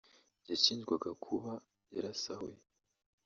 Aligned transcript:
yashinjwaga 0.49 1.09
kuba 1.23 1.51
yarasahuye 1.93 2.57